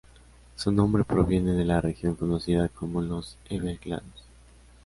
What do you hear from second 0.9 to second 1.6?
proviene